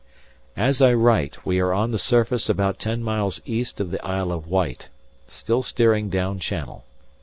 [0.57, 4.31] ]As I write we are on the surface about ten miles east of the Isle
[4.31, 4.89] of Wight,
[5.27, 6.85] still steering down channel.